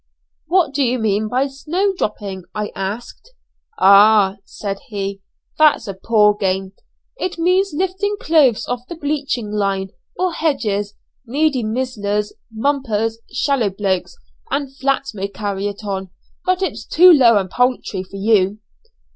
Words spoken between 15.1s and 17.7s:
may carry it on, but it's too low and